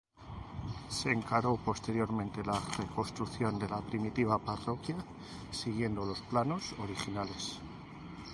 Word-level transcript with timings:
Se 0.89 1.11
encaró 1.11 1.57
posteriormente 1.63 2.43
la 2.43 2.59
reconstrucción 2.75 3.59
de 3.59 3.69
la 3.69 3.81
primitiva 3.81 4.39
parroquia, 4.39 4.95
siguiendo 5.51 6.03
los 6.05 6.21
planos 6.21 6.73
originales. 6.79 7.59